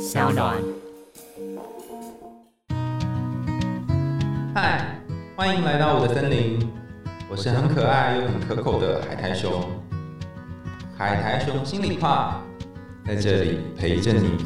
[0.00, 0.56] 小暖。
[4.54, 4.98] 嗨，
[5.36, 6.66] 欢迎来到我的森林，
[7.30, 9.62] 我是很可爱又很可口的海苔熊。
[10.96, 12.40] 海苔熊心里话，
[13.06, 14.38] 在这里陪着你。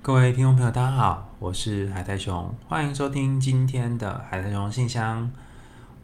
[0.00, 5.28] 各位听众朋友，大家好，我是海苔熊，欢迎收听今天的海苔熊信箱。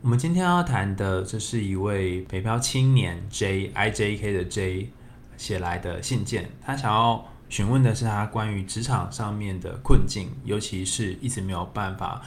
[0.01, 4.91] 我们今天要谈的，这是一位北漂青年 J I J K 的 J
[5.37, 7.25] 写来的信件，他想要。
[7.49, 12.23] 询问的是他关于职场上面的困境，尤其是一直没有办法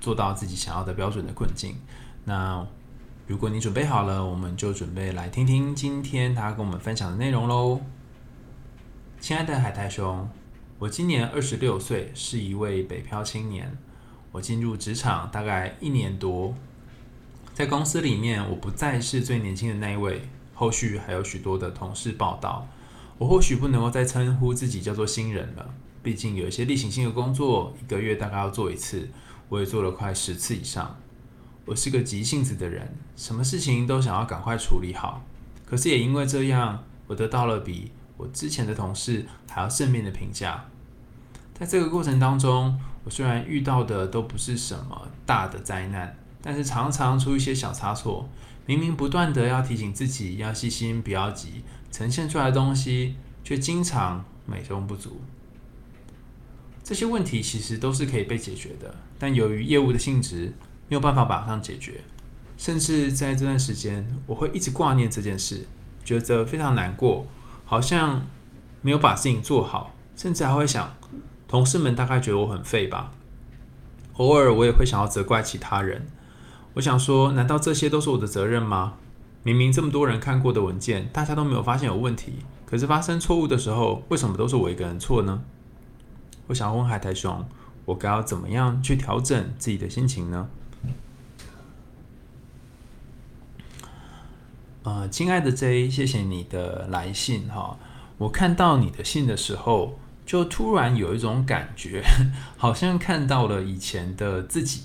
[0.00, 1.76] 做到自己想要的标准的困境。
[2.24, 2.66] 那
[3.28, 7.80] 如果你准备好了，我们就准备来听听今天他跟我们分享的内容喽。
[9.20, 10.28] 亲爱的海苔熊，
[10.80, 13.78] 我今年二十六岁，是一位北漂青年。
[14.32, 16.52] 我进入职场大概一年多，
[17.54, 22.66] 在公司里面，我不再是最年轻的那一位，后续还有许多的同事报道。
[23.18, 25.70] 我或许不能够再称呼自己叫做新人了，
[26.02, 29.08] 毕竟有一些例行性的工作，一个月大概要做一次，
[29.48, 30.96] 我也做了快十次以上。
[31.64, 35.22] 我是个急性子的人，什么事情都想要赶快处理好。
[35.64, 40.66] 可是也因为这样，我得到了比我之前的同事还要正面的评价。
[41.54, 48.28] 在这个过程当中，我虽然遇到的都不是什么大的灾难，但是常常出一些小差错，
[48.66, 51.62] 明明不断的要提醒自己要细心，不要急。
[51.92, 55.22] 呈现出来的东西却经常美中不足，
[56.84, 60.52] 这些问题其实都是可以被解决的，但由于业务的性质，
[60.88, 62.02] 没有办法马上解决，
[62.58, 65.66] 甚至在这段时间，我会一直挂念这件事，
[66.04, 67.26] 觉得非常难过，
[67.64, 68.26] 好像
[68.82, 70.94] 没有把事情做好，甚至还会想，
[71.48, 73.12] 同事们大概觉得我很废吧。
[74.14, 76.06] 偶尔我也会想要责怪其他人，
[76.76, 78.98] 我想说，难道这些都是我的责任吗？
[79.42, 82.34] 明明这么多人看过的文件，大家都没有发现有问题，
[82.66, 85.42] 可是发生错误的时候，为什么都是我一个人错呢？
[86.48, 87.48] 我想问海苔熊，
[87.86, 90.50] 我该要怎么样去调整自己的心情呢？
[94.82, 97.78] 呃，亲爱的 J，谢谢你的来信哈。
[98.18, 102.02] 我看到你的信的时候，就突然有一种感觉，
[102.58, 104.82] 好像看到了以前的自己。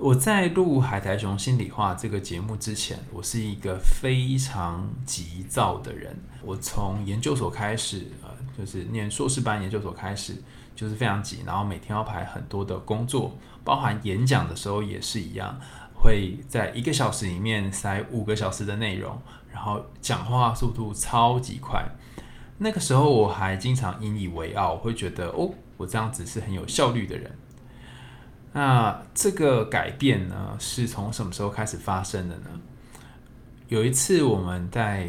[0.00, 6.16] 我在录《海苔熊心里话》这个节目之前，我是一个非常急躁的人。
[6.40, 10.40] 我从研究所开始，呃，就是念硕士班研究所开始，
[10.76, 15.58] 就是非常急，然后每天要排很多的工作，包含演讲的时候也是一样，
[15.96, 19.20] 会在一个小时里面塞五个小时的内容，
[19.52, 21.84] 然后讲话速度超级快。
[22.58, 27.36] 那个时候我还经常引以为傲，我会觉得哦，我这样子是很有效率的人。
[28.52, 32.50] 那这个改变呢，是从什么时候开始发生的呢？
[33.68, 35.06] 有一次我们在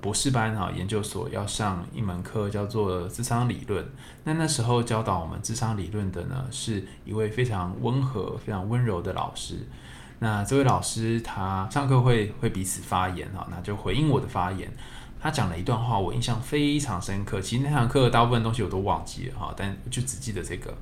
[0.00, 3.86] 博士班哈研究所要上一门课，叫做智商理论。
[4.24, 9.66] 那那时候教导我们智商理论的呢，是一位非常温和、非常温柔的老师。
[10.18, 14.68] 那这位老师他上课会会彼此发言哈，那就回应我的发言。
[15.20, 17.40] 他讲了一段话，我印象非常深刻。
[17.40, 20.74] 其实那堂课大部分东西我都忘记了哈，但就只记得这个。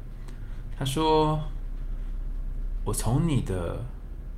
[0.79, 1.39] 他说。
[2.85, 3.85] 我从你的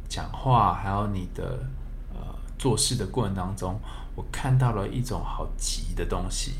[0.09, 1.65] 讲话，还有你的
[2.13, 2.21] 呃
[2.59, 3.79] 做事的过程当中，
[4.15, 6.55] 我看到了一种好急的东西。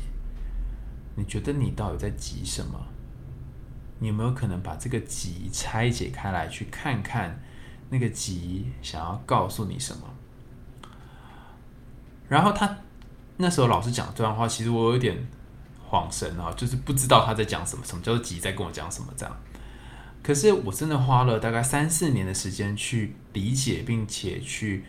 [1.15, 2.79] 你觉得你到底在急什么？
[3.99, 7.41] 你有没有可能把这个急拆解开来，去看看
[7.89, 10.07] 那个急想要告诉你什么？
[12.27, 12.77] 然后他
[13.37, 15.15] 那时候老师讲这段话，其实我有点
[15.89, 19.37] 恍神啊，就是不知道他在讲什么，什么叫做急，在跟我讲什么这样。
[20.23, 24.85] 可是我真的花了大概三四年的时间去理解，并且去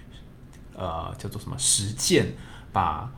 [0.76, 2.34] 呃叫做什么实践，
[2.72, 3.12] 把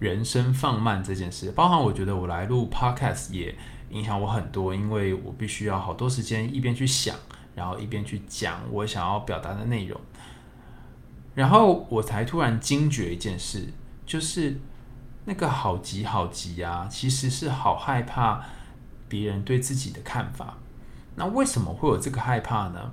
[0.00, 1.52] 人生放慢这件事。
[1.52, 3.54] 包含我觉得我来录 podcast 也
[3.90, 7.14] 影响我很多，因为我必须要好多时间一边去想，
[7.54, 10.00] 然后一边去讲我想要表达的内容。
[11.36, 13.68] 然后我才突然惊觉一件事，
[14.04, 14.60] 就是
[15.26, 18.44] 那个好急好急啊，其实是好害怕
[19.08, 20.58] 别人对自己的看法。
[21.14, 22.92] 那为什么会有这个害怕呢？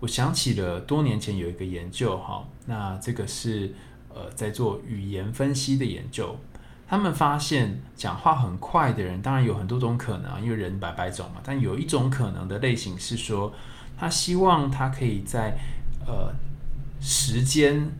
[0.00, 3.74] 我想起了多年前有一个研究，哈，那这个是
[4.08, 6.34] 呃在做语言分析的研究，
[6.88, 13.52] 他们发现讲话很快的人，当然有很多种可能，因为人百百种嘛，但有一种可能的类型是说，
[13.98, 15.58] 他希望他可以在
[16.06, 16.32] 呃
[16.98, 17.92] 时间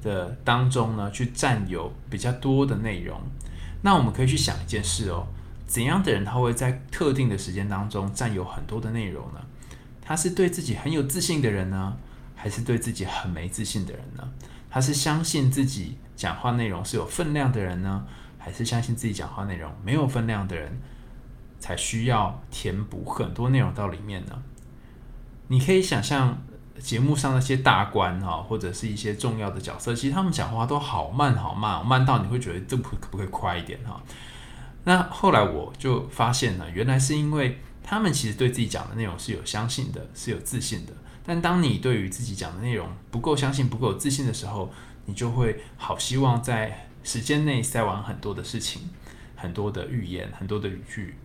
[0.00, 3.20] 的当中呢，去占有比较多的内容。
[3.82, 5.26] 那我们可以去想一件事哦。
[5.68, 9.40] 怎样的人他会在特定的时间当中占有很多的内容呢？
[10.00, 11.96] 他是对自己很有自信的人呢，
[12.34, 14.26] 还是对自己很没自信的人呢？
[14.70, 18.06] 他是相信自己讲话内容是有分量的人呢，
[18.38, 20.80] 还是相信自己讲话内容没有分量的人，
[21.60, 24.42] 才需要填补很多内容到里面呢？
[25.48, 26.38] 你可以想象
[26.78, 34.02] 节目上那些大官哈，或者是一些重要的角色，其实他们讲话都好慢好慢，慢到你会觉得这可不可以快一点哈？
[34.88, 40.94] 那后来我就发现呢，原来是因为他们其实对自己讲的内容是有相信的，是有自信的。
[41.26, 44.72] 但当你对于自己讲的内容不够相信、不够有自信的时候，
[45.04, 48.88] 你就会好希望在时间内塞完很多的事情、
[49.36, 51.16] 很多的预言、很多的语句。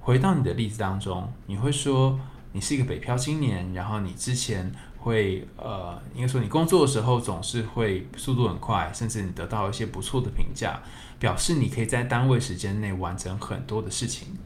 [0.00, 2.18] 回到你的例子当中，你会说。
[2.52, 4.72] 你是一个北漂青年，然后你之前
[5.06, 10.80] 会呃，应该说你工作的时候总是会速度很快，甚至你得到一些不错的评价，
[11.20, 14.36] 表示你可以在单位时间内完成很多的事情。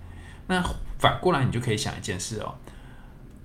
[0.49, 0.63] 那
[0.99, 2.57] 反过来，你就可以想一件事哦，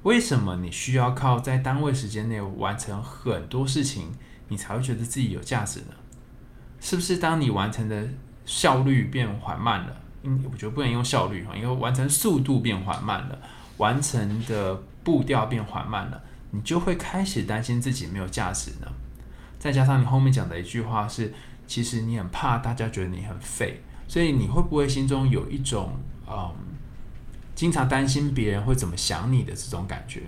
[0.04, 4.12] 为什么你需要靠在单位时间内完成很多事情，
[4.50, 5.96] 你才会觉得自己有价值呢？
[6.82, 8.06] 是不是当你完成的
[8.46, 9.96] 效率变缓慢了？
[10.24, 13.40] 嗯，我觉得不能用效率哈，因为完成速度变缓慢了。
[13.78, 14.74] 完成的
[15.04, 16.24] 步调变缓慢了，
[16.56, 18.88] 你就会开始担心自己没有价值呢。
[19.60, 21.34] 再加上你后面讲的一句话是，
[21.68, 26.56] 其实你很怕大家觉得你很废，所以你会不会心中有一种嗯，
[27.54, 30.22] 经常担心别人会怎么想你的这种感觉？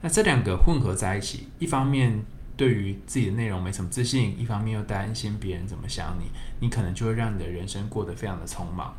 [0.00, 2.24] 那这两个混合在一起，一方面
[2.56, 6.26] 对于自己的内容没什么自信，一方面又担心别人怎么想你，
[6.60, 8.94] 你可能就会让你的人生过得非常的匆忙。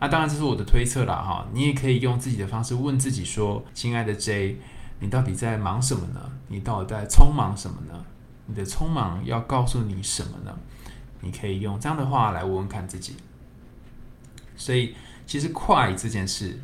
[0.00, 1.46] 那当然，这是我的推测了哈。
[1.52, 4.56] 你也可以用自己的方式问自己说：“亲爱的 J，
[5.00, 6.20] 你到底在忙什么呢？
[6.48, 8.04] 你到底在匆忙什么呢？
[8.46, 10.58] 你的匆忙要告诉你什么呢？”
[11.20, 13.16] 你可以用这样的话来问问看自己。
[14.56, 14.94] 所以，
[15.26, 16.60] 其实快这件事，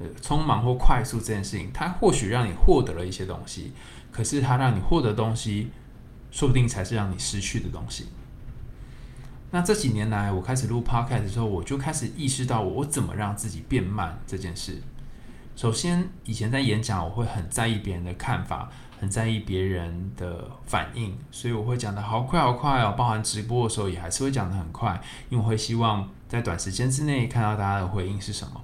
[0.00, 3.72] 呃，匆忙或快速这件事情，它或许让你获得了一些东西，
[4.10, 5.70] 可是它让你获得东西，
[6.32, 8.06] 说不定才是让你失去的东西。
[9.52, 14.82] 那这几年来，我开始录 podcast 的时候，我就开始意识到我怎么让自己变慢这件事。
[15.56, 18.68] 首先，以前在演讲，我会很在意别人的看法，
[19.00, 22.92] 很在意别人的反应，所以我会讲的好快好快哦。
[22.96, 28.60] 包含直播的时候，也还是会讲的很快，因为我会希望在短时间之内看到大家的回应是什么。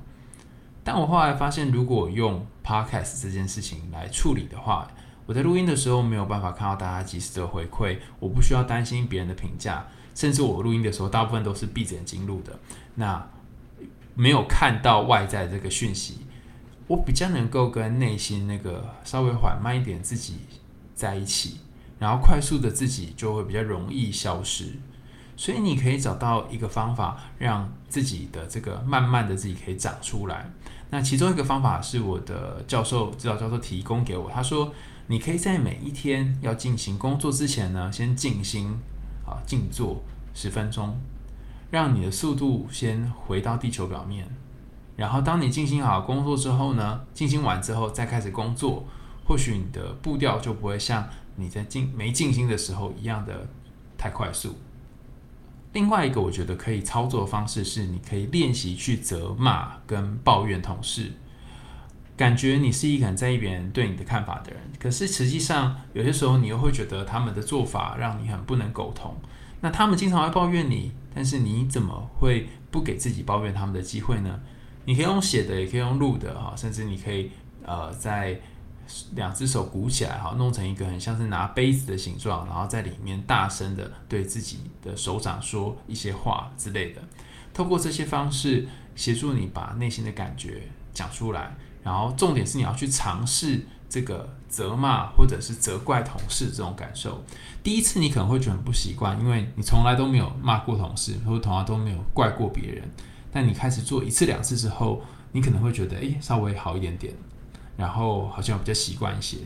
[0.82, 4.88] 但我后来发现，如果用 podcast 这件事情来处理的话，
[5.26, 9.86] 我在录音的时候没有办法看到大家及时的回馈，我不需要担心别人的评价。
[10.12, 12.58] 甚至我录音的时候，大部分都是闭着眼睛录的，
[12.96, 13.25] 那
[14.14, 16.26] 没有看到外在这个讯息，
[16.90, 20.38] 我比较能够跟内心那个稍微缓慢一点自己
[20.92, 21.60] 在一起，
[22.00, 24.72] 然后快速的自己就会比较容易消失。
[25.37, 30.50] 所以你可以找到一个方法，让自己的这个慢慢的自己可以长出来。
[30.90, 34.75] 那其中一个方法是我的教授指导教授提供给我，他说
[35.06, 38.76] 你可以在每一天要进行工作之前呢，先静心。
[39.25, 40.02] 啊，静坐
[40.34, 41.00] 十分钟，
[41.70, 44.26] 让你的速度先回到地球表面。
[44.96, 48.84] 然后，当你进行好工作之后呢，进行完之后再开始工作，
[49.25, 53.48] 或许你的步调就不会像你在静没静心的时候一样的
[53.96, 54.56] 太快速。
[55.72, 61.12] 另外一个我觉得可以操作的方式是，你可以练习去责骂跟抱怨同事。
[62.16, 69.16] 感觉你是一个很在意别人对你的看法的人，可是实际上有些时候你又会觉得他们的做法让你很不能苟同。
[69.62, 74.40] 那他们经常会抱怨你，但是你怎么会不给自己抱怨他们的机会呢？
[74.85, 77.31] 你可以用写的，也可以用录的哈，甚至你可以
[77.65, 78.41] 呃在
[79.15, 87.01] 两只手鼓起来哈，弄成一个很像是拿杯子的形状，然后在里面大声的对自己的手掌说一些话之类的。
[87.53, 91.55] 透过这些方式协助你把内心的感觉讲出来。
[91.82, 93.58] 然后重点是你要去尝试
[93.89, 97.25] 这个责骂或者是责怪同事这种感受。
[97.63, 102.87] 第一次你可能会觉得很不习惯，因为你从来都没有骂过同事，或者从来都没有怪过别人。
[103.31, 107.15] 但你开始做一次两次之后，你可能会觉得，诶，稍微好一点点，
[107.77, 109.39] 然后好像比较习惯一些。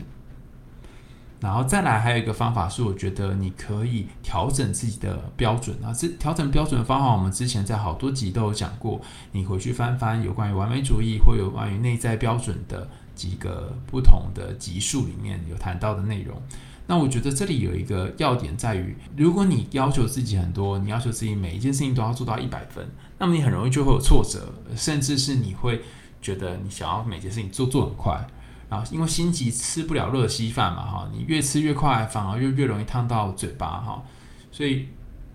[1.41, 5.93] 然后再来，还有一个方法是，我觉得你可以调整自己的标准啊。
[5.93, 8.99] 这调整标准的方法，我们之前在好多集都有讲过。
[9.33, 16.41] 你回去翻翻有关于完美主义或有关于内在标准的几个不同的集数里面有谈到的内容。
[16.87, 22.87] 那我觉得这里有一个要点在于，如果你要求自己很多，你要求自己每一件事情都要做到一百分，
[23.17, 25.81] 那么你很容易就会有挫折，甚至是你会
[26.21, 28.25] 觉得你想要每件事情做做很快。
[28.67, 34.03] 然后，因为心急吃不了热稀饭嘛，哈，你越吃越快，反而又越容易烫到嘴巴，哈。
[34.51, 34.87] 所以，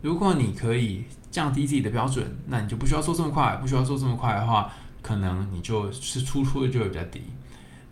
[0.03, 7.23] 如果你可以降低自己的标准，那你就不需要做这么快，不需要做这么快的话，可能你就是出错率就会比较低。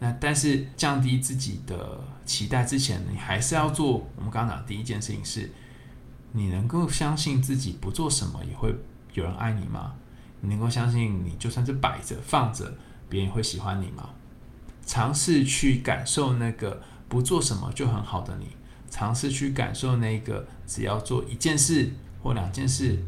[0.01, 5.51] 那但是降低自己的期待之前，你还是要做我们刚刚讲第一件事情是，
[6.33, 8.75] 你能够相信自己不做什么也会
[9.15, 9.95] 有人爱你吗？
[10.41, 12.73] 你能够相信你就算是摆着放着，
[13.09, 14.11] 别人会喜欢你吗？
[14.87, 18.47] 尝试去感受那个不做什么就很好的你，
[18.89, 21.91] 尝试去感受那个只要做一件事
[22.23, 23.03] 或两件事，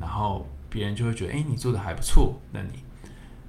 [0.00, 2.78] 然后别人就会觉得，哎，你做的还不错的你。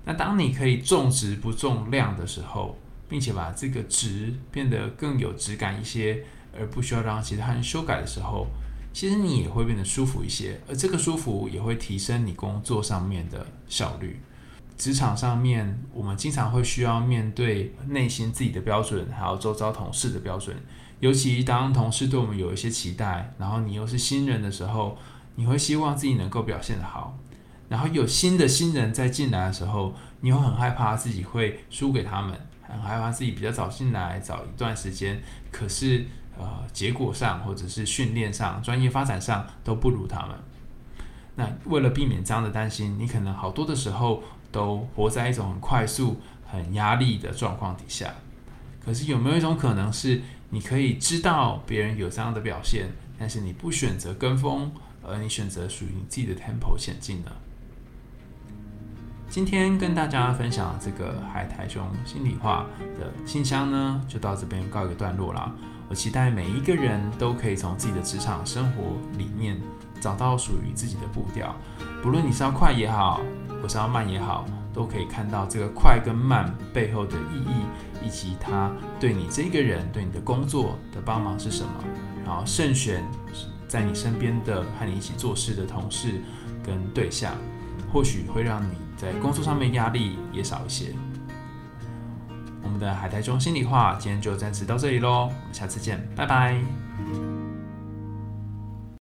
[0.03, 2.77] 那当你可以重质不重量的时候，
[3.11, 6.23] 并且把这个值变得更有质感一些，
[6.57, 8.47] 而不需要让其他人修改的时候，
[8.93, 14.21] 其实你也会变得舒服一些，而这个舒服也会提升你工作上面的效率。
[14.77, 20.55] 职场上面，我们经常会需要面对内心自己的标准，还有周遭同事的标准。
[21.01, 24.97] 尤其当同事对我们有一些期待，然后你又是新人的时候，
[25.35, 27.17] 你会希望自己能够表现得好。
[27.67, 32.39] 然后有新的新人在进来的时候，你会很害怕自己会输给他们，
[32.71, 36.05] 很害怕自己比较早进来，早一段时间，可是。
[36.39, 40.35] 呃，结果上或者是训练上、专业发展上都不如他们。
[41.35, 48.15] 那为了避免这样的担心，你可能好多的时候都活在一种很快速、很压力的状况底下。
[48.83, 52.87] 可是有没有一种可能是，你可以知道别人有这样的表现，
[53.19, 54.71] 但是你不选择跟风，
[55.03, 57.31] 而你选择属于你自己的 tempo 前进呢？
[59.31, 62.65] 今天跟大家分享这个海苔熊心里话
[62.99, 65.49] 的信箱呢，就到这边告一个段落啦。
[65.87, 69.57] 我期待每一个人都可以从自己的职场生活里面
[70.01, 71.55] 找到属于自己的步调，
[72.03, 73.21] 不论你是要快也好，
[73.61, 78.69] 或是要慢也好，都可以看到这个快跟慢背后的意义，以及它
[78.99, 81.71] 对你这个人、对你的工作的帮忙是什么。
[82.25, 83.01] 然后慎选
[83.65, 86.19] 在你身边的和你一起做事的同事
[86.61, 87.33] 跟对象，
[87.93, 90.93] 或许会让你在工作上面压力也少一些。
[92.61, 97.30] 我们的海苔中心里话，今天就暂时到这里喽，我们下次见，拜拜。